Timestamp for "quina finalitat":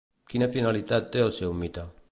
0.33-1.11